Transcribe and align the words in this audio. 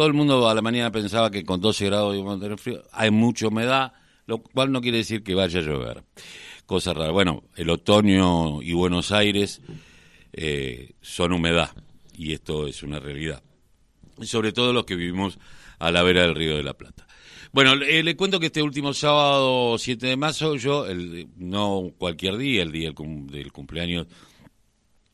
todo 0.00 0.08
el 0.08 0.14
mundo 0.14 0.48
a 0.48 0.54
la 0.54 0.62
mañana 0.62 0.90
pensaba 0.90 1.30
que 1.30 1.44
con 1.44 1.60
12 1.60 1.84
grados 1.84 2.16
íbamos 2.16 2.38
a 2.38 2.40
tener 2.40 2.56
frío. 2.56 2.82
Hay 2.90 3.10
mucha 3.10 3.48
humedad, 3.48 3.92
lo 4.24 4.38
cual 4.38 4.72
no 4.72 4.80
quiere 4.80 4.96
decir 4.96 5.22
que 5.22 5.34
vaya 5.34 5.60
a 5.60 5.62
llover. 5.62 6.02
Cosa 6.64 6.94
rara. 6.94 7.10
Bueno, 7.10 7.42
el 7.54 7.68
otoño 7.68 8.62
y 8.62 8.72
Buenos 8.72 9.12
Aires 9.12 9.60
eh, 10.32 10.92
son 11.02 11.34
humedad, 11.34 11.72
y 12.16 12.32
esto 12.32 12.66
es 12.66 12.82
una 12.82 12.98
realidad. 12.98 13.42
Sobre 14.22 14.52
todo 14.52 14.72
los 14.72 14.86
que 14.86 14.96
vivimos 14.96 15.38
a 15.78 15.90
la 15.90 16.02
vera 16.02 16.22
del 16.22 16.34
Río 16.34 16.56
de 16.56 16.62
la 16.62 16.72
Plata. 16.72 17.06
Bueno, 17.52 17.74
le 17.74 18.16
cuento 18.16 18.40
que 18.40 18.46
este 18.46 18.62
último 18.62 18.94
sábado 18.94 19.76
7 19.76 20.06
de 20.06 20.16
marzo, 20.16 20.56
yo, 20.56 20.86
el, 20.86 21.28
no 21.36 21.90
cualquier 21.98 22.38
día, 22.38 22.62
el 22.62 22.72
día 22.72 22.90
del 22.94 23.52
cumpleaños 23.52 24.06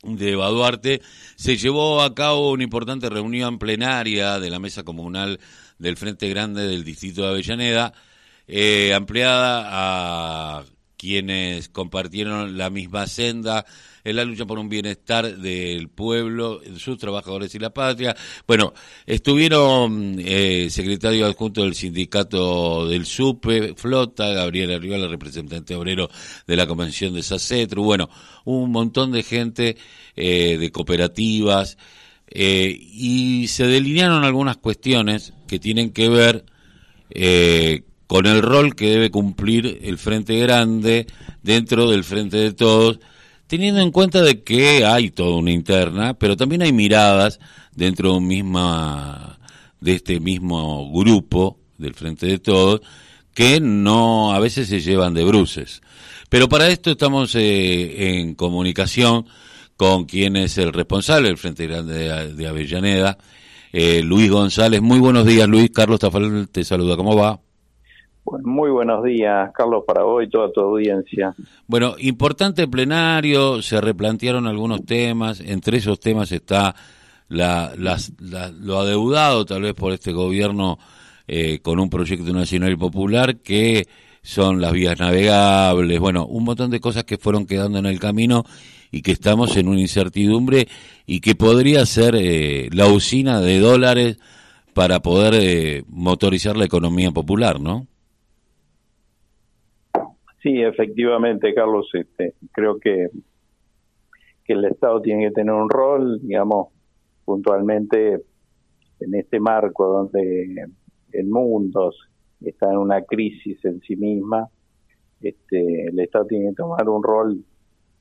de 0.03 0.33
Eva 0.33 0.49
Duarte, 0.49 1.03
se 1.37 1.57
llevó 1.57 2.03
a 2.03 2.15
cabo 2.15 2.51
una 2.51 2.65
importante 2.65 3.09
reunión 3.09 3.59
plenaria 3.59 4.39
de 4.39 4.51
la 4.51 4.59
mesa 4.59 4.83
comunal 4.85 5.41
del 5.79 5.97
Frente 5.97 6.29
Grande 6.29 6.66
del 6.66 6.84
Distrito 6.84 7.23
de 7.23 7.29
Avellaneda, 7.29 7.93
eh, 8.47 8.93
ampliada 8.95 9.65
a 9.67 10.65
quienes 10.96 11.68
compartieron 11.68 12.56
la 12.56 12.70
misma 12.70 13.06
senda 13.06 13.64
en 14.05 14.16
la 14.16 14.24
lucha 14.24 14.46
por 14.46 14.59
un 14.59 14.68
bienestar 14.68 15.36
del 15.36 15.88
pueblo, 15.88 16.60
sus 16.77 16.96
trabajadores 16.98 17.55
y 17.55 17.59
la 17.59 17.70
patria. 17.70 18.16
Bueno, 18.46 18.72
estuvieron 19.05 20.16
eh, 20.19 20.69
secretario 20.70 21.27
adjunto 21.27 21.64
del 21.64 21.74
sindicato 21.74 22.86
del 22.88 23.05
SUPE, 23.05 23.74
Flota, 23.77 24.28
Gabriel 24.28 24.72
Arriola, 24.72 25.09
representante 25.09 25.74
obrero 25.74 26.09
de 26.46 26.56
la 26.56 26.66
Convención 26.66 27.14
de 27.14 27.22
SACETRU, 27.22 27.83
bueno, 27.83 28.08
un 28.44 28.70
montón 28.70 29.10
de 29.10 29.22
gente 29.22 29.77
eh, 30.14 30.56
de 30.56 30.70
cooperativas, 30.70 31.77
eh, 32.28 32.77
y 32.80 33.47
se 33.48 33.66
delinearon 33.66 34.24
algunas 34.24 34.56
cuestiones 34.56 35.33
que 35.47 35.58
tienen 35.58 35.92
que 35.92 36.08
ver 36.08 36.44
eh, 37.10 37.84
con 38.06 38.27
el 38.27 38.42
rol 38.42 38.75
que 38.75 38.91
debe 38.91 39.11
cumplir 39.11 39.81
el 39.83 39.98
Frente 39.98 40.39
Grande 40.39 41.06
dentro 41.42 41.91
del 41.91 42.05
Frente 42.05 42.36
de 42.36 42.53
Todos, 42.53 43.00
teniendo 43.47 43.81
en 43.81 43.91
cuenta 43.91 44.22
de 44.22 44.42
que 44.42 44.84
hay 44.84 45.11
toda 45.11 45.36
una 45.36 45.53
interna, 45.53 46.14
pero 46.14 46.36
también 46.36 46.62
hay 46.62 46.72
miradas 46.72 47.41
dentro 47.75 48.14
de, 48.14 48.20
misma, 48.20 49.39
de 49.81 49.94
este 49.94 50.20
mismo 50.20 50.91
grupo 50.92 51.58
del 51.78 51.94
Frente 51.94 52.27
de 52.27 52.39
Todos 52.39 52.81
que 53.34 53.61
no 53.61 54.33
a 54.33 54.41
veces 54.41 54.66
se 54.66 54.81
llevan 54.81 55.12
de 55.12 55.22
bruces. 55.22 55.83
Pero 56.31 56.48
para 56.48 56.69
esto 56.69 56.91
estamos 56.91 57.34
eh, 57.34 58.19
en 58.19 58.34
comunicación 58.34 59.27
con 59.77 60.06
quien 60.06 60.36
es 60.36 60.56
el 60.56 60.72
responsable 60.72 61.28
del 61.28 61.36
Frente 61.36 61.66
Grande 61.66 62.33
de, 62.33 62.48
Avellaneda, 62.48 63.19
eh, 63.72 64.03
Luis 64.03 64.31
González. 64.31 64.81
Muy 64.81 64.98
buenos 65.00 65.27
días, 65.27 65.47
Luis. 65.47 65.70
Carlos 65.70 66.00
Tafal 66.00 66.48
te 66.48 66.64
saluda. 66.64 66.97
¿Cómo 66.97 67.14
va? 67.14 67.38
Muy 68.42 68.70
buenos 68.70 69.05
días, 69.05 69.50
Carlos, 69.55 69.84
para 69.86 70.02
vos 70.02 70.24
y 70.24 70.28
toda 70.28 70.50
tu 70.52 70.60
audiencia. 70.60 71.34
Bueno, 71.66 71.94
importante 71.98 72.66
plenario, 72.69 73.62
se 73.62 73.80
replantearon 73.80 74.46
algunos 74.46 74.84
temas, 74.84 75.41
entre 75.41 75.78
esos 75.78 76.00
temas 76.00 76.32
está 76.32 76.74
la, 77.28 77.72
lo 78.60 78.78
adeudado 78.78 79.44
tal 79.44 79.62
vez 79.62 79.74
por 79.74 79.92
este 79.92 80.12
gobierno 80.12 80.78
eh, 81.27 81.58
con 81.60 81.80
un 81.80 81.91
proyecto 81.91 82.32
nacional 82.32 82.72
y 82.72 82.77
popular 82.77 83.38
que 83.38 83.88
son 84.22 84.60
las 84.60 84.72
vías 84.72 84.98
navegables, 84.98 86.00
bueno, 86.00 86.27
un 86.27 86.44
montón 86.44 86.70
de 86.70 86.80
cosas 86.80 87.04
que 87.04 87.19
fueron 87.19 87.47
quedando 87.47 87.78
en 87.78 87.86
el 87.86 88.00
camino 88.00 88.44
y 88.91 89.02
que 89.02 89.12
estamos 89.12 89.56
en 89.56 89.69
una 89.69 89.80
incertidumbre 89.80 90.69
y 91.06 91.20
que 91.20 91.34
podría 91.34 91.86
ser 91.86 92.16
eh, 92.16 92.69
la 92.72 92.86
usina 92.88 93.41
de 93.41 93.60
dólares 93.60 94.19
para 94.74 95.00
poder 95.00 95.34
eh, 95.34 95.84
motorizar 95.88 96.56
la 96.56 96.64
economía 96.64 97.10
popular, 97.10 97.60
¿no? 97.60 97.86
Sí, 100.47 100.62
efectivamente, 100.62 101.52
Carlos, 101.52 101.91
este, 101.92 102.34
creo 102.52 102.78
que, 102.78 103.09
que 104.44 104.53
el 104.53 104.65
Estado 104.65 105.03
tiene 105.03 105.26
que 105.26 105.32
tener 105.32 105.53
un 105.53 105.69
rol, 105.69 106.21
digamos, 106.22 106.69
puntualmente 107.25 108.22
en 109.00 109.15
este 109.16 109.41
marco 109.41 109.88
donde 109.88 110.69
el 111.10 111.26
mundo 111.26 111.93
está 112.41 112.71
en 112.71 112.78
una 112.78 113.03
crisis 113.03 113.59
en 113.65 113.81
sí 113.81 113.97
misma, 113.97 114.48
este, 115.21 115.88
el 115.88 115.98
Estado 115.98 116.26
tiene 116.26 116.50
que 116.50 116.54
tomar 116.54 116.88
un 116.88 117.03
rol 117.03 117.44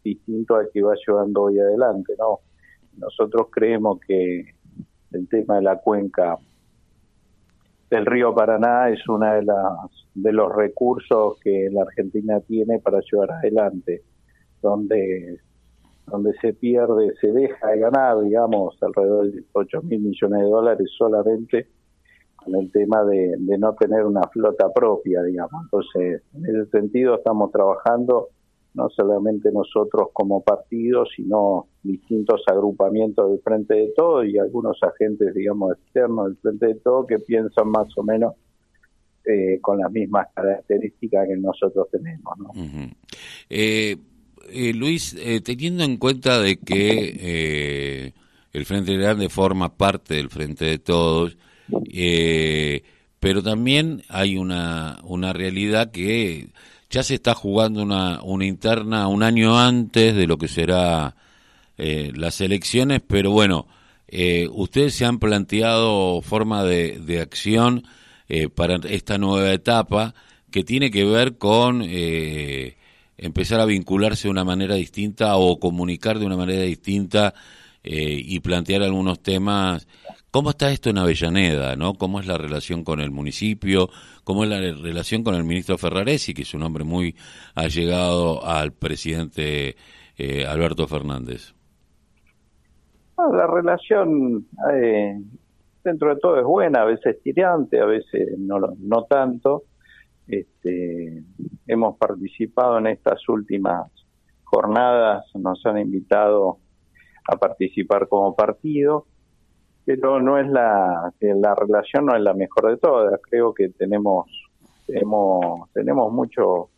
distinto 0.04 0.56
al 0.56 0.70
que 0.72 0.84
va 0.84 0.94
llevando 1.04 1.46
hoy 1.46 1.58
adelante, 1.58 2.14
¿no? 2.20 2.42
Nosotros 2.96 3.48
creemos 3.50 4.00
que 4.08 4.54
el 5.14 5.28
tema 5.30 5.56
de 5.56 5.64
la 5.64 5.80
cuenca 5.80 6.38
del 7.90 8.06
río 8.06 8.34
Paraná 8.34 8.90
es 8.90 9.08
uno 9.08 9.32
de 9.32 9.44
las 9.44 10.06
de 10.14 10.32
los 10.32 10.54
recursos 10.56 11.38
que 11.42 11.70
la 11.72 11.84
Argentina 11.84 12.40
tiene 12.40 12.80
para 12.80 13.00
llevar 13.00 13.32
adelante, 13.32 14.04
donde 14.62 15.40
donde 16.08 16.34
se 16.40 16.54
pierde, 16.54 17.14
se 17.20 17.32
deja 17.32 17.68
de 17.68 17.80
ganar, 17.80 18.22
digamos, 18.22 18.78
alrededor 18.82 19.32
de 19.32 19.44
8 19.54 19.82
mil 19.84 20.02
millones 20.02 20.40
de 20.40 20.46
dólares 20.46 20.88
solamente 20.96 21.68
con 22.36 22.56
el 22.56 22.72
tema 22.72 23.04
de, 23.06 23.34
de 23.40 23.58
no 23.58 23.74
tener 23.74 24.06
una 24.06 24.22
flota 24.32 24.72
propia, 24.72 25.24
digamos. 25.24 25.64
Entonces, 25.64 26.22
en 26.36 26.46
ese 26.46 26.70
sentido 26.70 27.16
estamos 27.16 27.52
trabajando 27.52 28.30
no 28.76 28.90
solamente 28.90 29.52
nosotros 29.52 30.10
como 30.14 30.44
partido, 30.44 31.06
sino 31.16 31.68
distintos 31.82 32.42
agrupamientos 32.48 33.32
del 33.32 33.40
Frente 33.40 33.74
de 33.74 33.94
Todo 33.96 34.24
y 34.26 34.38
algunos 34.38 34.78
agentes, 34.84 35.34
digamos, 35.34 35.78
externos 35.78 36.28
del 36.28 36.38
Frente 36.38 36.68
de 36.68 36.76
Todo 36.76 37.08
que 37.08 37.20
piensan 37.20 37.70
más 37.70 37.88
o 37.98 38.04
menos 38.04 38.34
eh, 39.26 39.60
con 39.62 39.80
las 39.80 39.92
mismas 39.92 40.28
características 40.36 41.28
que 41.28 41.38
nosotros 41.38 41.88
tenemos. 41.90 42.38
¿no? 42.38 42.52
Eh, 43.50 43.96
eh, 44.52 44.74
Luis, 44.74 45.16
teniendo 45.44 45.84
en 45.84 45.98
cuenta 45.98 46.40
de 46.40 46.58
que 46.58 48.14
el 48.52 48.66
Frente 48.66 48.96
Grande 48.98 49.30
forma 49.30 49.76
parte 49.78 50.16
del 50.16 50.30
Frente 50.30 50.66
de 50.66 50.80
Todos, 50.80 51.38
pero 53.20 53.42
también 53.42 54.04
hay 54.10 54.38
una, 54.38 55.00
una 55.06 55.34
realidad 55.34 55.92
que 55.92 56.50
ya 56.96 57.04
se 57.04 57.16
está 57.16 57.34
jugando 57.34 57.84
una, 57.84 58.22
una 58.24 58.46
interna 58.46 59.10
un 59.10 59.22
año 59.22 59.60
antes 59.60 60.16
de 60.16 60.28
lo 60.28 60.38
que 60.38 60.48
será 60.48 61.14
eh, 61.78 62.14
las 62.16 62.40
elecciones, 62.40 63.02
pero 63.06 63.32
bueno, 63.32 63.68
eh, 64.08 64.48
ustedes 64.50 64.96
se 64.96 65.04
han 65.04 65.20
planteado 65.20 66.22
forma 66.22 66.64
de, 66.64 67.00
de 67.00 67.20
acción 67.20 67.84
eh, 68.30 68.48
para 68.48 68.76
esta 68.88 69.18
nueva 69.18 69.52
etapa 69.52 70.16
que 70.50 70.64
tiene 70.64 70.90
que 70.90 71.04
ver 71.04 71.38
con 71.38 71.84
empezar 73.18 73.60
a 73.60 73.66
vincularse 73.66 74.30
de 74.30 74.32
una 74.32 74.46
manera 74.46 74.76
distinta 74.76 75.36
o 75.36 75.60
comunicar 75.60 76.18
de 76.18 76.26
una 76.26 76.38
manera 76.38 76.62
distinta 76.62 77.34
y 77.84 78.40
plantear 78.40 78.84
algunos 78.84 79.22
temas 79.22 79.86
¿Cómo 80.36 80.50
está 80.50 80.70
esto 80.70 80.90
en 80.90 80.98
Avellaneda? 80.98 81.78
¿no? 81.78 81.94
¿Cómo 81.94 82.20
es 82.20 82.28
la 82.28 82.38
relación 82.38 82.84
con 82.84 83.00
el 83.00 83.10
municipio? 83.10 83.88
¿Cómo 84.26 84.44
es 84.44 84.50
la 84.50 84.60
relación 84.60 85.24
con 85.24 85.34
el 85.34 85.46
ministro 85.46 85.78
Ferraresi, 85.78 86.34
que 86.34 86.42
es 86.42 86.54
un 86.54 86.64
hombre 86.64 86.84
muy 86.84 87.16
allegado 87.56 88.46
al 88.46 88.74
presidente 88.74 89.78
eh, 90.18 90.46
Alberto 90.46 90.88
Fernández? 90.88 91.54
la 93.18 93.48
relación 93.48 94.46
eh, 94.74 95.18
dentro 95.86 96.14
de 96.14 96.20
todo 96.20 96.38
es 96.38 96.44
buena, 96.44 96.82
a 96.82 96.86
veces 96.86 97.24
tirante, 97.24 97.80
a 97.80 97.86
veces 97.86 98.38
no, 98.38 98.60
no 98.60 99.04
tanto. 99.04 99.64
Este, 100.28 101.24
hemos 101.66 101.98
participado 101.98 102.80
en 102.80 102.88
estas 102.88 103.30
últimas 103.30 103.90
jornadas, 104.44 105.24
nos 105.36 105.66
han 105.66 105.78
invitado 105.78 106.58
a 107.26 107.38
participar 107.38 108.10
como 108.10 108.36
partido 108.36 109.06
pero 109.86 110.20
no 110.22 110.38
es 110.40 110.48
la 110.48 111.14
la 111.20 111.56
relación 111.56 112.08
no 112.08 112.16
es 112.16 112.22
la 112.22 112.34
mejor 112.34 112.72
de 112.72 112.78
todas. 112.78 113.20
Creo 113.30 113.54
que 113.54 113.70
tenemos 113.70 114.26
tenemos 114.88 115.70
tenemos 115.74 116.12
mucho 116.12 116.70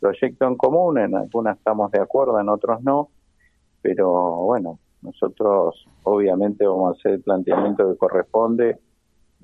proyecto 0.00 0.46
en 0.46 0.56
común 0.56 0.98
en 0.98 1.14
algunas 1.14 1.56
estamos 1.56 1.90
de 1.90 2.00
acuerdo 2.00 2.38
en 2.40 2.48
otros 2.48 2.82
no 2.82 3.08
pero 3.80 4.10
bueno 4.44 4.78
nosotros 5.02 5.86
obviamente 6.02 6.66
vamos 6.66 6.94
a 6.94 6.98
hacer 6.98 7.12
el 7.12 7.22
planteamiento 7.22 7.90
que 7.90 7.96
corresponde 7.96 8.78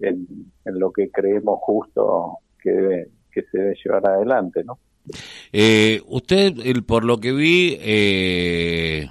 en, 0.00 0.26
lo 0.64 0.92
que 0.92 1.10
creemos 1.10 1.58
justo 1.60 2.38
que 2.62 3.06
que 3.32 3.42
se 3.42 3.58
debe 3.58 3.76
llevar 3.82 4.06
adelante 4.06 4.64
no 4.64 4.78
eh, 5.52 6.02
usted 6.08 6.54
el, 6.64 6.84
por 6.84 7.04
lo 7.04 7.18
que 7.18 7.32
vi 7.32 7.78
eh 7.80 9.08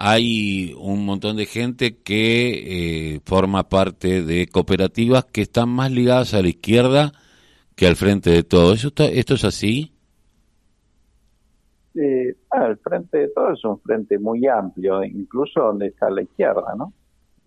hay 0.00 0.76
un 0.78 1.04
montón 1.04 1.36
de 1.36 1.44
gente 1.44 1.96
que 1.96 3.14
eh, 3.16 3.20
forma 3.24 3.68
parte 3.68 4.22
de 4.22 4.46
cooperativas 4.46 5.24
que 5.24 5.42
están 5.42 5.68
más 5.70 5.90
ligadas 5.90 6.34
a 6.34 6.42
la 6.42 6.48
izquierda 6.48 7.10
que 7.74 7.88
al 7.88 7.96
frente 7.96 8.30
de 8.30 8.44
todo. 8.44 8.74
¿Eso 8.74 8.92
¿Esto 8.96 9.34
es 9.34 9.44
así? 9.44 9.92
Eh, 11.96 12.32
ah, 12.50 12.66
el 12.66 12.76
frente 12.76 13.18
de 13.18 13.28
todo 13.30 13.52
es 13.52 13.64
un 13.64 13.80
frente 13.80 14.20
muy 14.20 14.46
amplio, 14.46 15.02
incluso 15.02 15.60
donde 15.60 15.88
está 15.88 16.08
la 16.10 16.22
izquierda, 16.22 16.76
¿no? 16.76 16.92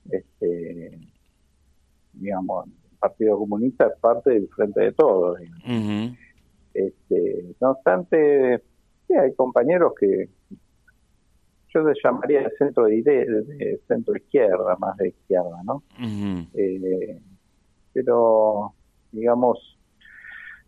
Este, 0.09 0.99
digamos, 2.11 2.65
el 2.65 2.97
Partido 2.99 3.37
Comunista 3.37 3.87
es 3.87 3.97
parte 4.01 4.31
del 4.31 4.49
Frente 4.49 4.81
de 4.81 4.91
Todos. 4.91 5.39
este, 6.73 7.55
no 7.61 7.71
obstante, 7.71 8.61
sí, 9.07 9.13
hay 9.13 9.33
compañeros 9.35 9.93
que 9.97 10.27
yo 11.73 11.83
les 11.83 11.97
llamaría 12.03 12.41
de 12.43 12.51
centro 12.57 12.85
de, 12.85 13.01
de 13.01 13.81
centro 13.87 14.15
izquierda, 14.15 14.75
más 14.77 14.97
de 14.97 15.09
izquierda, 15.09 15.61
¿no? 15.63 15.83
eh, 16.53 17.21
pero, 17.93 18.73
digamos, 19.11 19.77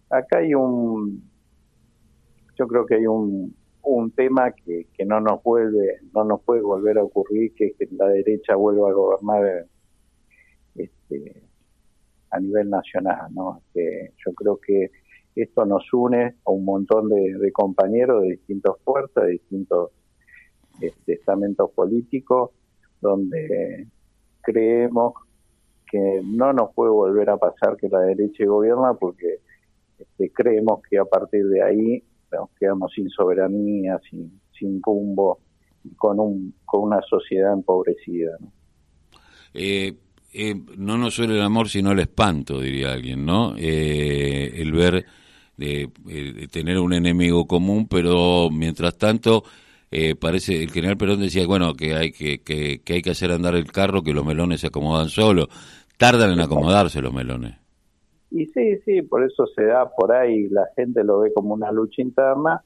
acá 0.09 0.39
hay 0.39 0.53
un, 0.53 1.23
yo 2.57 2.67
creo 2.67 2.85
que 2.85 2.95
hay 2.95 3.07
un, 3.07 3.55
un 3.83 4.11
tema 4.11 4.51
que, 4.51 4.87
que 4.93 5.05
no 5.05 5.19
nos 5.19 5.43
vuelve, 5.43 5.99
no 6.13 6.23
nos 6.23 6.41
puede 6.41 6.61
volver 6.61 6.97
a 6.97 7.03
ocurrir, 7.03 7.53
que 7.53 7.73
que 7.73 7.87
la 7.91 8.07
derecha 8.07 8.55
vuelva 8.55 8.89
a 8.89 8.93
gobernar 8.93 9.65
este, 10.75 11.43
a 12.31 12.39
nivel 12.39 12.69
nacional, 12.69 13.33
¿no? 13.33 13.61
Que 13.73 14.13
yo 14.25 14.33
creo 14.33 14.57
que 14.57 14.91
esto 15.35 15.65
nos 15.65 15.91
une 15.93 16.35
a 16.45 16.51
un 16.51 16.65
montón 16.65 17.09
de, 17.09 17.51
compañeros 17.51 18.21
de 18.23 18.31
distintas 18.31 18.73
fuerzas, 18.83 19.25
de 19.25 19.31
distintos 19.31 19.91
este, 20.81 21.13
estamentos 21.13 21.71
políticos, 21.71 22.51
donde 23.01 23.87
creemos 24.41 25.13
que 25.89 26.21
no 26.23 26.53
nos 26.53 26.73
puede 26.73 26.91
volver 26.91 27.29
a 27.29 27.37
pasar 27.37 27.77
que 27.77 27.87
la 27.87 27.99
derecha 27.99 28.45
gobierna 28.45 28.93
porque 28.95 29.39
este, 29.99 30.31
creemos 30.31 30.81
que 30.89 30.97
a 30.97 31.05
partir 31.05 31.45
de 31.45 31.61
ahí 31.61 32.03
nos 32.31 32.49
quedamos 32.59 32.91
sin 32.93 33.09
soberanía, 33.09 33.99
sin, 34.09 34.39
sin 34.57 34.81
rumbo, 34.81 35.39
con, 35.97 36.19
un, 36.19 36.55
con 36.65 36.83
una 36.83 37.01
sociedad 37.01 37.53
empobrecida. 37.53 38.31
¿no? 38.39 38.51
Eh, 39.53 39.93
eh, 40.33 40.55
no 40.77 40.97
nos 40.97 41.13
suele 41.13 41.35
el 41.35 41.41
amor 41.41 41.69
sino 41.69 41.91
el 41.91 41.99
espanto, 41.99 42.59
diría 42.59 42.93
alguien, 42.93 43.25
¿no? 43.25 43.53
Eh, 43.57 44.51
el 44.55 44.71
ver, 44.71 45.05
de 45.55 45.91
tener 46.51 46.79
un 46.79 46.93
enemigo 46.93 47.45
común, 47.45 47.87
pero 47.87 48.49
mientras 48.49 48.97
tanto 48.97 49.43
parece, 50.19 50.63
el 50.63 50.71
general 50.71 50.97
Perón 50.97 51.19
decía, 51.19 51.45
bueno, 51.45 51.73
que 51.73 51.93
hay 51.95 52.11
que, 52.11 52.41
que, 52.41 52.81
que, 52.83 52.93
hay 52.93 53.01
que 53.01 53.11
hacer 53.11 53.31
andar 53.31 53.55
el 53.55 53.71
carro, 53.71 54.03
que 54.03 54.13
los 54.13 54.25
melones 54.25 54.61
se 54.61 54.67
acomodan 54.67 55.09
solos. 55.09 55.47
Tardan 55.97 56.31
en 56.31 56.39
acomodarse 56.39 57.01
los 57.01 57.13
melones. 57.13 57.55
Y 58.31 58.47
sí, 58.47 58.77
sí, 58.83 59.03
por 59.03 59.23
eso 59.23 59.45
se 59.45 59.63
da 59.65 59.87
por 59.95 60.11
ahí, 60.11 60.49
la 60.49 60.67
gente 60.75 61.03
lo 61.03 61.19
ve 61.19 61.31
como 61.31 61.53
una 61.53 61.71
lucha 61.71 62.01
interna, 62.01 62.63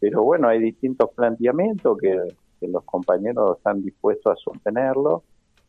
pero 0.00 0.24
bueno, 0.24 0.48
hay 0.48 0.58
distintos 0.58 1.10
planteamientos 1.14 1.96
que, 1.98 2.18
los 2.60 2.84
compañeros 2.84 3.58
están 3.58 3.82
dispuestos 3.82 4.32
a 4.32 4.36
sostenerlo 4.36 5.22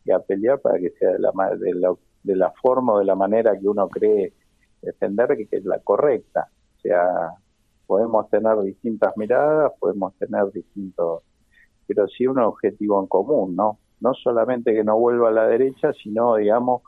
y 0.05 0.11
a 0.11 0.19
pelear 0.19 0.61
para 0.61 0.79
que 0.79 0.91
sea 0.91 1.11
de 1.11 1.19
la, 1.19 1.31
de 1.57 1.73
la, 1.73 1.93
de 2.23 2.35
la 2.37 2.51
forma 2.51 2.93
o 2.93 2.99
de 2.99 3.05
la 3.05 3.15
manera 3.15 3.51
que 3.59 3.67
uno 3.67 3.89
cree 3.89 4.31
defender, 4.81 5.35
que, 5.35 5.57
es 5.57 5.65
la 5.65 5.79
correcta. 5.79 6.47
O 6.77 6.79
sea, 6.79 7.31
podemos 7.85 8.29
tener 8.29 8.59
distintas 8.61 9.15
miradas, 9.17 9.71
podemos 9.79 10.13
tener 10.15 10.51
distintos, 10.51 11.23
pero 11.87 12.07
sí 12.07 12.27
un 12.27 12.39
objetivo 12.39 12.99
en 13.01 13.07
común, 13.07 13.55
¿no? 13.55 13.79
No 13.99 14.13
solamente 14.13 14.73
que 14.73 14.83
no 14.83 14.97
vuelva 14.97 15.29
a 15.29 15.31
la 15.31 15.47
derecha, 15.47 15.93
sino, 15.93 16.35
digamos, 16.35 16.81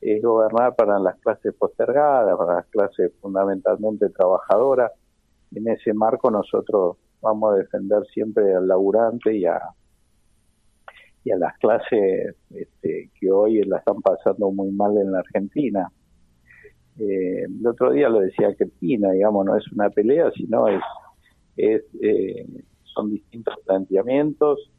es 0.00 0.22
gobernar 0.22 0.76
para 0.76 0.98
las 0.98 1.16
clases 1.20 1.54
postergadas, 1.54 2.36
para 2.36 2.56
las 2.56 2.66
clases 2.66 3.12
fundamentalmente 3.20 4.10
trabajadoras. 4.10 4.92
En 5.54 5.66
ese 5.68 5.94
marco 5.94 6.30
nosotros 6.30 6.98
vamos 7.22 7.54
a 7.54 7.56
defender 7.56 8.04
siempre 8.12 8.54
al 8.54 8.68
laburante 8.68 9.34
y 9.34 9.46
a, 9.46 9.58
y 11.24 11.30
a 11.30 11.36
las 11.38 11.56
clases 11.58 12.36
este, 12.50 13.10
que 13.18 13.32
hoy 13.32 13.62
la 13.62 13.78
están 13.78 14.02
pasando 14.02 14.50
muy 14.50 14.70
mal 14.72 14.96
en 14.98 15.10
la 15.10 15.20
Argentina. 15.20 15.90
Eh, 16.98 17.44
el 17.44 17.66
otro 17.66 17.92
día 17.92 18.08
lo 18.08 18.20
decía 18.20 18.54
Cristina, 18.54 19.10
digamos, 19.12 19.44
no 19.44 19.56
es 19.56 19.70
una 19.72 19.90
pelea, 19.90 20.30
sino 20.32 20.68
es, 20.68 20.82
es 21.56 21.82
eh, 22.00 22.46
son 22.84 23.10
distintos 23.10 23.54
planteamientos 23.66 24.70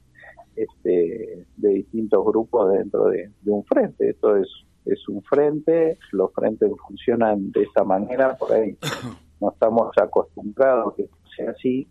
este, 0.56 1.46
de 1.58 1.70
distintos 1.70 2.26
grupos 2.26 2.72
dentro 2.72 3.06
de, 3.06 3.32
de 3.42 3.52
un 3.52 3.66
frente. 3.66 4.10
Esto 4.10 4.38
es 4.38 4.48
es 4.86 5.08
un 5.10 5.22
frente, 5.24 5.98
los 6.12 6.32
frentes 6.34 6.72
funcionan 6.88 7.52
de 7.52 7.64
esta 7.64 7.84
manera, 7.84 8.38
por 8.38 8.54
ahí 8.54 8.78
no 9.42 9.52
estamos 9.52 9.90
acostumbrados 9.98 10.94
a 10.94 10.96
que 10.96 11.10
sea 11.36 11.52
así, 11.52 11.88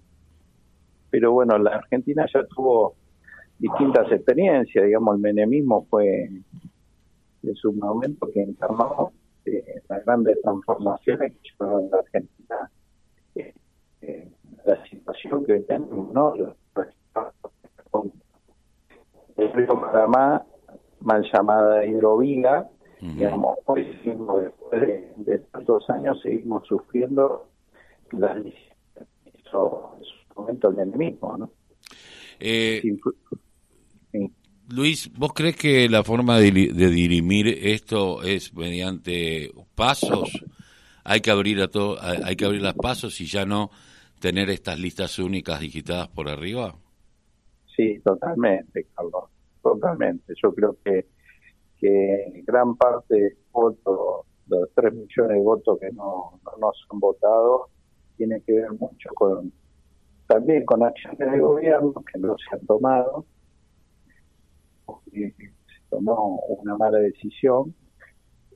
pero 1.11 1.32
bueno, 1.32 1.59
la 1.59 1.77
Argentina 1.77 2.27
ya 2.32 2.44
tuvo 2.47 2.94
distintas 3.59 4.11
experiencias, 4.11 4.85
digamos, 4.85 5.17
el 5.17 5.23
menemismo 5.23 5.87
fue 5.91 6.25
en 7.43 7.55
su 7.56 7.73
momento 7.73 8.29
que 8.32 8.43
encarnó 8.43 9.12
eh, 9.46 9.82
las 9.88 10.05
grandes 10.05 10.41
transformaciones 10.43 11.32
que 11.32 11.38
llevaron 11.50 11.87
a 11.87 11.96
la 11.96 11.99
Argentina 11.99 12.70
eh, 13.35 13.55
eh, 14.02 14.32
la 14.64 14.85
situación 14.87 15.44
que 15.44 15.61
tenemos, 15.61 16.12
¿no? 16.12 16.35
El 19.37 19.52
río 19.52 19.81
Panamá, 19.81 20.44
mal 21.00 21.25
llamada 21.32 21.85
hidrovila, 21.85 22.69
Digamos, 23.00 23.58
hoy 23.67 23.85
después 24.02 24.81
de, 25.17 25.38
tantos 25.52 25.91
años, 25.91 26.19
seguimos 26.23 26.67
sufriendo 26.67 27.49
la 28.12 28.43
eso 29.44 29.96
es 30.00 30.08
un 30.31 30.43
momento 30.43 30.70
del 30.70 30.88
enemigo, 30.88 31.37
¿no? 31.37 31.50
Eh, 32.41 32.82
Luis, 34.69 35.11
¿vos 35.16 35.32
crees 35.34 35.56
que 35.56 35.88
la 35.88 36.02
forma 36.05 36.38
de, 36.38 36.50
dirimir 36.50 37.49
esto 37.49 38.22
es 38.22 38.55
mediante 38.55 39.52
pasos? 39.75 40.31
Hay 41.05 41.20
que 41.20 41.31
abrir 41.31 41.61
a 41.61 41.69
todo, 41.69 41.99
hay 42.00 42.34
que 42.34 42.46
abrir 42.46 42.62
las 42.62 42.75
pasos 42.75 43.20
y 43.20 43.26
ya 43.26 43.44
no 43.44 43.70
tener 44.20 44.49
estas 44.49 44.78
listas 44.78 45.19
únicas 45.19 45.61
digitadas 45.61 46.08
por 46.08 46.28
arriba. 46.28 46.75
Sí, 47.76 48.00
totalmente, 48.02 48.87
Carlos, 48.94 49.25
totalmente. 49.62 50.32
Yo 50.43 50.55
creo 50.55 50.76
que 50.82 51.06
que 51.84 52.43
gran 52.46 52.76
parte 52.76 53.14
del 53.14 53.37
voto, 53.52 54.25
de 54.46 54.60
los 54.60 54.70
3 54.75 54.94
millones 54.94 55.37
de 55.37 55.43
votos 55.43 55.78
que 55.78 55.90
no, 55.93 56.40
nos 56.58 56.87
han 56.90 56.99
votado, 56.99 57.69
tiene 58.17 58.40
que 58.43 58.52
ver 58.52 58.72
mucho 58.72 59.10
con 59.14 59.52
también 60.26 60.64
con 60.64 60.82
acciones 60.82 61.31
de 61.31 61.38
gobierno 61.38 61.93
que 62.10 62.19
no 62.19 62.34
se 62.38 62.56
han 62.56 62.67
tomado, 62.67 63.26
tomó 65.90 66.40
una 66.48 66.76
mala 66.76 66.98
decisión, 66.98 67.75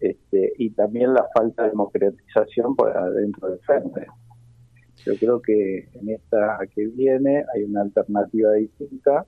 este, 0.00 0.52
y 0.58 0.70
también 0.70 1.12
la 1.12 1.26
falta 1.34 1.64
de 1.64 1.70
democratización 1.70 2.76
por 2.76 2.96
adentro 2.96 3.48
del 3.48 3.58
frente. 3.60 4.06
Yo 5.04 5.14
creo 5.16 5.40
que 5.40 5.88
en 5.94 6.08
esta 6.10 6.58
que 6.74 6.86
viene 6.86 7.44
hay 7.54 7.64
una 7.64 7.82
alternativa 7.82 8.52
distinta 8.52 9.26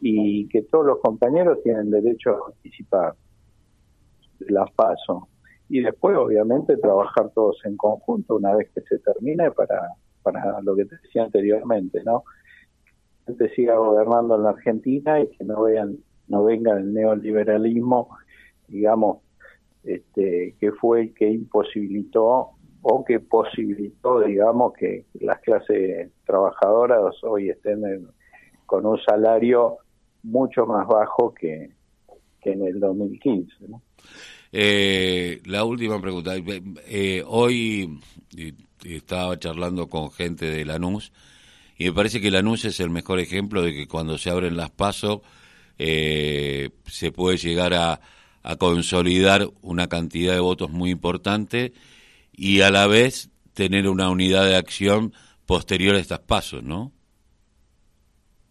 y 0.00 0.48
que 0.48 0.62
todos 0.62 0.86
los 0.86 0.98
compañeros 1.00 1.58
tienen 1.62 1.90
derecho 1.90 2.30
a 2.30 2.44
participar 2.46 3.14
de 4.38 4.52
las 4.52 4.70
PASO. 4.72 5.28
Y 5.68 5.80
después, 5.80 6.16
obviamente, 6.16 6.76
trabajar 6.78 7.30
todos 7.34 7.58
en 7.64 7.76
conjunto 7.76 8.36
una 8.36 8.56
vez 8.56 8.70
que 8.74 8.80
se 8.82 8.98
termine 8.98 9.50
para, 9.52 9.94
para 10.22 10.60
lo 10.62 10.74
que 10.74 10.86
te 10.86 10.96
decía 10.96 11.24
anteriormente, 11.24 12.02
¿no? 12.04 12.24
Que 13.36 13.48
siga 13.50 13.76
gobernando 13.76 14.36
en 14.36 14.42
la 14.42 14.50
Argentina 14.50 15.20
y 15.20 15.28
que 15.28 15.44
no 15.44 15.62
vean 15.62 15.98
no 16.30 16.44
venga 16.44 16.78
el 16.78 16.94
neoliberalismo, 16.94 18.08
digamos, 18.68 19.18
este, 19.82 20.54
que 20.60 20.72
fue 20.72 21.02
el 21.02 21.14
que 21.14 21.28
imposibilitó 21.28 22.50
o 22.82 23.04
que 23.04 23.20
posibilitó, 23.20 24.20
digamos, 24.20 24.72
que 24.74 25.06
las 25.14 25.40
clases 25.40 26.10
trabajadoras 26.24 27.14
hoy 27.24 27.50
estén 27.50 28.08
con 28.64 28.86
un 28.86 28.98
salario 29.02 29.78
mucho 30.22 30.66
más 30.66 30.86
bajo 30.86 31.34
que, 31.34 31.70
en 32.42 32.64
el 32.64 32.78
2015. 32.78 33.52
Eh, 34.52 35.40
la 35.46 35.64
última 35.64 36.00
pregunta. 36.00 36.34
Eh, 36.88 37.24
hoy 37.26 37.98
estaba 38.84 39.38
charlando 39.38 39.88
con 39.88 40.10
gente 40.10 40.46
de 40.46 40.64
Lanús 40.64 41.12
y 41.80 41.86
me 41.86 41.92
parece 41.94 42.20
que 42.20 42.30
Lanús 42.30 42.66
es 42.66 42.78
el 42.80 42.90
mejor 42.90 43.20
ejemplo 43.20 43.62
de 43.62 43.72
que 43.72 43.88
cuando 43.88 44.18
se 44.18 44.28
abren 44.28 44.54
las 44.54 44.68
pasos 44.70 45.20
eh, 45.78 46.68
se 46.84 47.10
puede 47.10 47.38
llegar 47.38 47.72
a, 47.72 48.00
consolidar 48.58 49.46
una 49.62 49.86
cantidad 49.88 50.34
de 50.34 50.40
votos 50.40 50.70
muy 50.70 50.90
importante 50.90 51.72
y 52.32 52.60
a 52.60 52.70
la 52.70 52.86
vez 52.86 53.30
tener 53.54 53.88
una 53.88 54.10
unidad 54.10 54.44
de 54.44 54.56
acción 54.56 55.14
posterior 55.46 55.94
a 55.94 56.00
estas 56.00 56.18
pasos, 56.20 56.62
¿no? 56.62 56.92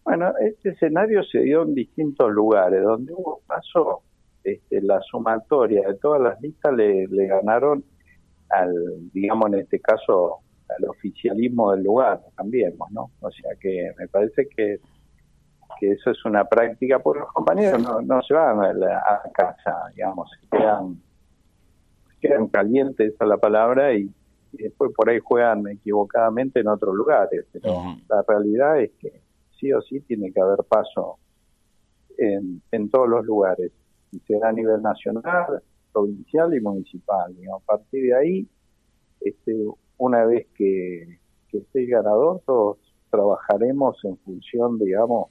Bueno, 0.02 0.32
este 0.40 0.70
escenario 0.70 1.22
se 1.22 1.38
dio 1.38 1.62
en 1.62 1.74
distintos 1.74 2.32
lugares, 2.32 2.82
donde 2.82 3.12
hubo 3.12 3.42
paso, 3.46 4.02
este, 4.42 4.82
la 4.82 5.00
sumatoria 5.02 5.86
de 5.86 5.94
todas 5.94 6.20
las 6.20 6.40
listas 6.40 6.74
le, 6.74 7.06
ganaron 7.28 7.84
al, 8.48 8.72
digamos 9.12 9.52
en 9.52 9.60
este 9.60 9.78
caso, 9.78 10.40
al 10.78 10.88
oficialismo 10.88 11.72
del 11.72 11.84
lugar, 11.84 12.20
también, 12.36 12.74
¿no? 12.90 13.10
O 13.20 13.30
sea 13.30 13.52
que 13.60 13.92
me 13.98 14.08
parece 14.08 14.48
que, 14.48 14.80
que 15.78 15.92
eso 15.92 16.10
es 16.10 16.24
una 16.24 16.44
práctica, 16.44 16.98
porque 16.98 17.20
los 17.20 17.32
compañeros 17.32 17.82
no, 17.82 18.00
no 18.00 18.22
se 18.22 18.34
van 18.34 18.60
a, 18.60 18.72
la, 18.72 19.02
casa, 19.32 19.90
digamos, 19.94 20.30
se 20.30 20.56
quedan, 20.56 21.00
quedan 22.20 22.48
calientes, 22.48 23.14
esa 23.14 23.24
es 23.24 23.28
la 23.28 23.38
palabra, 23.38 23.94
y, 23.94 24.10
después 24.52 24.90
por 24.96 25.08
ahí 25.08 25.20
juegan 25.20 25.68
equivocadamente 25.68 26.58
en 26.58 26.66
otros 26.66 26.94
lugares, 26.94 27.46
pero 27.52 27.96
la 28.08 28.24
realidad 28.26 28.80
es 28.80 28.90
que 28.98 29.20
sí 29.58 29.72
o 29.72 29.80
sí 29.80 30.00
tiene 30.00 30.32
que 30.32 30.40
haber 30.40 30.64
paso 30.64 31.18
en, 32.18 32.60
en 32.72 32.90
todos 32.90 33.08
los 33.08 33.24
lugares, 33.24 33.70
y 34.12 34.18
será 34.20 34.48
a 34.48 34.52
nivel 34.52 34.82
nacional, 34.82 35.62
provincial 35.92 36.54
y 36.54 36.60
municipal. 36.60 37.34
Digamos. 37.36 37.62
A 37.62 37.66
partir 37.66 38.04
de 38.04 38.14
ahí, 38.14 38.48
este, 39.20 39.54
una 40.00 40.24
vez 40.24 40.46
que, 40.56 41.18
que 41.48 41.58
esté 41.58 41.84
ganador, 41.86 42.42
todos 42.46 42.78
trabajaremos 43.10 43.96
en 44.04 44.16
función, 44.18 44.78
digamos, 44.78 45.28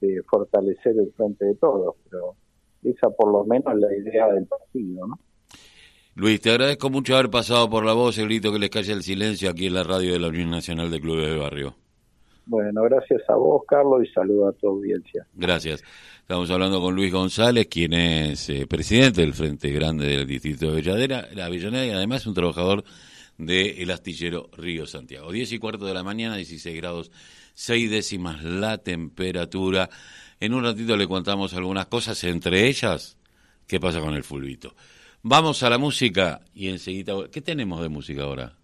de 0.00 0.22
fortalecer 0.30 0.94
el 0.98 1.10
frente 1.16 1.46
de 1.46 1.54
todos, 1.54 1.94
pero 2.10 2.34
esa 2.82 3.08
por 3.10 3.32
lo 3.32 3.44
menos 3.44 3.74
es 3.74 3.80
la 3.80 3.96
idea 3.96 4.28
del 4.28 4.46
partido, 4.46 5.06
¿no? 5.06 5.18
Luis, 6.16 6.40
te 6.40 6.50
agradezco 6.50 6.90
mucho 6.90 7.14
haber 7.14 7.30
pasado 7.30 7.68
por 7.68 7.84
la 7.84 7.92
voz, 7.92 8.18
el 8.18 8.26
grito 8.26 8.52
que 8.52 8.58
les 8.58 8.70
calle 8.70 8.92
el 8.92 9.02
silencio 9.02 9.50
aquí 9.50 9.66
en 9.66 9.74
la 9.74 9.82
radio 9.82 10.12
de 10.12 10.20
la 10.20 10.28
Unión 10.28 10.50
Nacional 10.50 10.90
de 10.90 11.00
Clubes 11.00 11.28
de 11.28 11.38
Barrio. 11.38 11.74
Bueno, 12.46 12.82
gracias 12.82 13.22
a 13.28 13.34
vos, 13.34 13.62
Carlos, 13.66 14.02
y 14.04 14.12
saludo 14.12 14.48
a 14.48 14.52
tu 14.52 14.68
audiencia. 14.68 15.26
Gracias. 15.32 15.82
Estamos 16.20 16.50
hablando 16.50 16.80
con 16.80 16.94
Luis 16.94 17.10
González, 17.10 17.66
quien 17.68 17.94
es 17.94 18.48
eh, 18.50 18.66
presidente 18.68 19.22
del 19.22 19.32
Frente 19.32 19.72
Grande 19.72 20.06
del 20.06 20.26
Distrito 20.26 20.72
de 20.72 21.08
la 21.08 21.46
Avellaneda, 21.46 21.86
y 21.86 21.90
además 21.90 22.26
un 22.26 22.34
trabajador 22.34 22.84
del 23.38 23.90
astillero 23.90 24.50
Río 24.56 24.86
Santiago. 24.86 25.32
10 25.32 25.52
y 25.52 25.58
cuarto 25.58 25.86
de 25.86 25.94
la 25.94 26.02
mañana, 26.02 26.36
16 26.36 26.76
grados, 26.76 27.10
6 27.54 27.90
décimas 27.90 28.42
la 28.42 28.78
temperatura. 28.78 29.90
En 30.40 30.54
un 30.54 30.64
ratito 30.64 30.96
le 30.96 31.08
contamos 31.08 31.54
algunas 31.54 31.86
cosas, 31.86 32.22
entre 32.24 32.68
ellas, 32.68 33.16
qué 33.66 33.80
pasa 33.80 34.00
con 34.00 34.14
el 34.14 34.24
fulbito. 34.24 34.74
Vamos 35.22 35.62
a 35.62 35.70
la 35.70 35.78
música 35.78 36.42
y 36.54 36.68
enseguida... 36.68 37.14
¿Qué 37.32 37.40
tenemos 37.40 37.80
de 37.80 37.88
música 37.88 38.24
ahora? 38.24 38.56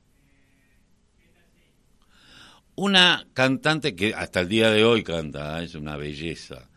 Una 2.74 3.26
cantante 3.34 3.94
que 3.94 4.14
hasta 4.14 4.40
el 4.40 4.48
día 4.48 4.70
de 4.70 4.84
hoy 4.84 5.02
canta, 5.02 5.60
¿eh? 5.60 5.64
es 5.64 5.74
una 5.74 5.96
belleza, 5.96 6.68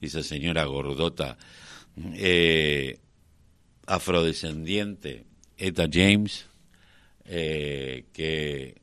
esa 0.00 0.22
señora 0.22 0.64
gordota, 0.64 1.38
eh, 2.14 2.98
afrodescendiente, 3.86 5.26
Eta 5.58 5.86
James, 5.90 6.45
eh, 7.26 8.06
que 8.12 8.80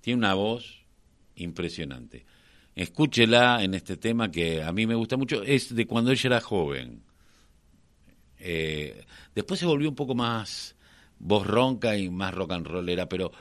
tiene 0.00 0.18
una 0.18 0.34
voz 0.34 0.84
impresionante. 1.36 2.24
Escúchela 2.74 3.62
en 3.62 3.74
este 3.74 3.96
tema 3.96 4.30
que 4.30 4.62
a 4.62 4.72
mí 4.72 4.86
me 4.86 4.94
gusta 4.94 5.16
mucho, 5.16 5.42
es 5.42 5.74
de 5.74 5.86
cuando 5.86 6.10
ella 6.10 6.26
era 6.28 6.40
joven. 6.40 7.02
después 9.34 9.60
se 9.60 9.66
volvió 9.66 9.88
un 9.88 9.94
poco 9.94 10.14
más 10.14 10.74
voz 11.18 11.46
ronca 11.46 11.96
y 11.96 12.10
más 12.10 12.34
rock 12.34 12.52
and 12.52 12.66
rollera, 12.66 13.08
pero 13.08 13.32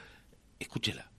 escúchela. 0.60 1.12